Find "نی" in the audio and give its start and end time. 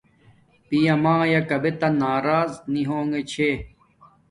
2.71-2.83